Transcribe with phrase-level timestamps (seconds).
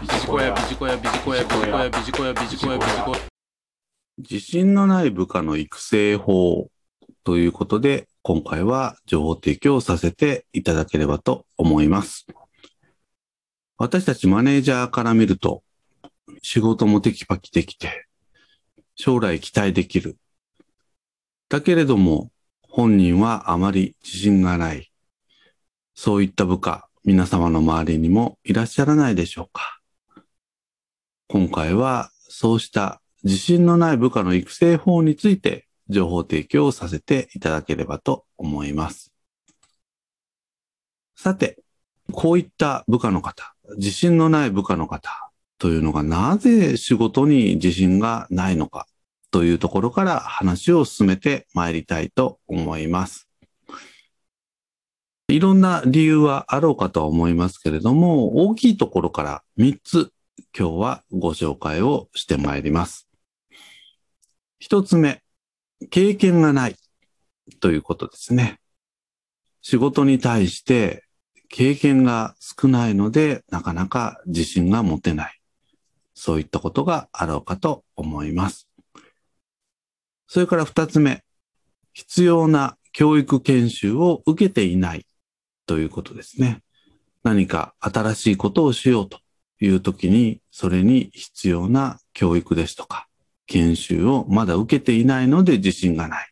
[0.00, 3.18] ビジコヤビジコヤビジコヤビジコヤビジコヤビジコヤビジコヤ
[4.16, 6.70] 自信のない部下の育成法
[7.22, 12.26] ということで、今回は情報提供させていただければと思います。
[13.76, 15.62] 私たちマネージャーから見ると、
[16.40, 18.06] 仕事もテキパキできて、
[18.94, 20.16] 将来期待できる。
[21.50, 22.30] だけれども、
[22.62, 24.90] 本人はあまり自信がない。
[25.94, 29.79] そういった部下、皆様の周りにもいらっしゃらないでしょうか。
[31.32, 39.12] 今回はそうした自信のない部下の育成法について情報提供をさせていただければと思います。
[41.14, 41.62] さて、
[42.10, 48.88] こういった部下の方、自信のない部下の方というのがなぜ仕事に自信がないのか
[49.30, 53.28] というところから話を進めてまいりたいと思います。
[55.28, 60.12] いろんな理由はあろうかとは思いますけれども、大きいところから3つ
[60.56, 63.08] 今日はご紹介をしてまいります。
[64.58, 65.22] 一つ目、
[65.90, 66.76] 経験がない
[67.60, 68.58] ということですね。
[69.62, 71.04] 仕事に対して
[71.48, 75.40] 経験が少ないので、なかなか自信が持てない。
[76.14, 78.68] そういったことがあろうかと思います。
[80.26, 81.22] それから二つ目、
[81.92, 85.06] 必要な教育研修を受けていない
[85.66, 86.62] ということですね。
[87.22, 89.20] 何か新しいことをしようと
[89.60, 93.06] いう時に、それに必要な教育ですとか、
[93.46, 96.30] 研修をまだ受けていないので自信がない。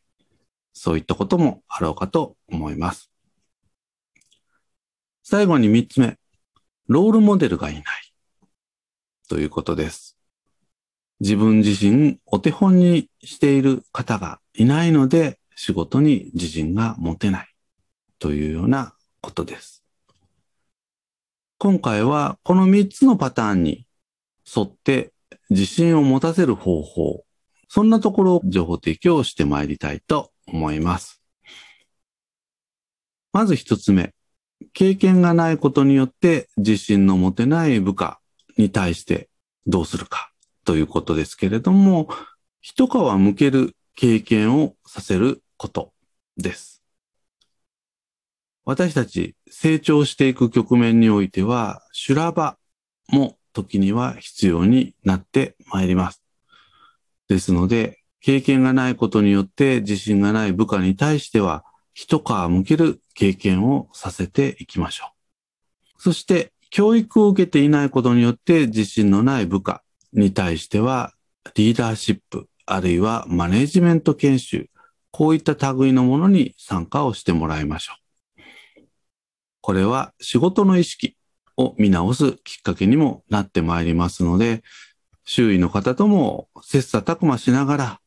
[0.72, 3.10] そういったこともあろうかと思います。
[5.22, 6.16] 最後に三つ目、
[6.86, 7.84] ロールモデルがいない。
[9.28, 10.16] ということです。
[11.20, 17.48] 自分自身お手本にしている方がいないので仕事に自信が持てない
[18.20, 19.84] というようなことです。
[21.60, 23.84] 今回はこの三つのパターンに
[24.56, 25.12] 沿って
[25.50, 27.24] 自信を持たせる方法、
[27.68, 31.20] そんなところを情報提供してまいりたいと思います。
[33.32, 34.14] まず一つ目、
[34.72, 38.20] 経験がないことによって自信の持てない部下
[38.56, 39.28] に対して
[39.66, 40.30] どうするか
[40.64, 42.08] ということですけれども、
[42.60, 45.92] 一皮向ける経験をさせること
[46.36, 46.77] です。
[48.68, 52.58] 私たち成長していく局面においては、修羅場
[53.08, 56.22] も時には必要になってまいります。
[57.28, 61.64] ですので、経験がないことによって自信がない部下に対しては、
[61.94, 65.06] 一皮向ける経験をさせていきましょ
[65.96, 66.02] う。
[66.02, 71.14] そして、教育を受けていないことによって自信のない部下に対しては、
[71.54, 74.68] リーダーシップ、あるいはマネジメント研修、
[75.10, 78.07] こういった類のものに参加をしてもらいましょう。
[79.68, 81.14] これは仕事の意識
[81.58, 84.62] を見直すきっかけにもなってまいりますので、
[85.26, 88.00] 周囲の方とも切磋琢磨しながら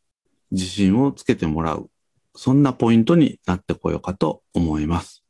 [0.49, 1.91] 自信をつけてもらう。
[2.35, 5.23] そんなポイントになってこようかと思います。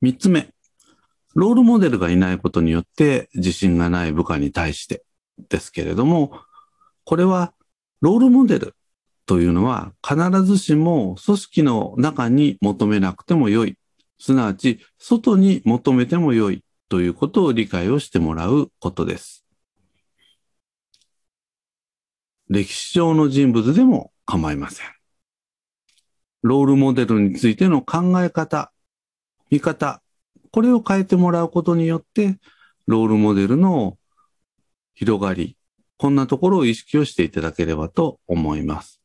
[0.00, 0.48] 三つ目。
[1.34, 5.04] ロールモデルがいないことによって自信がない部下に対して
[5.50, 6.32] ですけれども、
[7.04, 7.52] これは
[8.00, 8.74] ロールモデル
[9.26, 13.76] というのは必ずしも組織の中に求めなくても良い。
[14.18, 19.44] すなわち外に求めても良いということを理解をしてもらうことです。
[22.48, 24.86] 歴史上の人物でも構いません。
[26.42, 28.72] ロールモデルについての考え方、
[29.50, 30.00] 見方、
[30.52, 32.38] これを変えてもらうことによって、
[32.86, 33.98] ロールモデルの
[34.94, 35.56] 広がり、
[35.98, 39.00] こんなところを意識をしていただければと思います。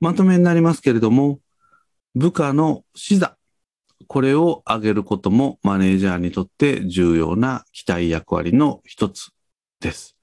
[0.00, 1.40] まとめになりますけれども、
[2.14, 3.36] 部下の視座、
[4.06, 9.30] これを上げることもマネージャーにとって重要な期待役割の一つ
[9.80, 10.16] です。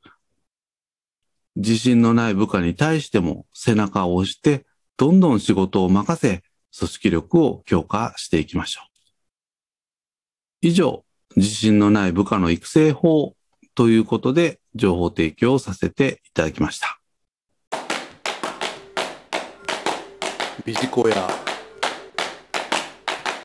[1.55, 4.65] 自信のない部下に対しても背中を押して、
[4.97, 6.43] どんどん仕事を任せ、
[6.77, 8.95] 組織力を強化していきましょう。
[10.61, 11.05] 以上、
[11.35, 13.35] 自信のない部下の育成法
[13.75, 16.99] ということで情報提供させていただきました。
[20.65, 21.44] ビジコや。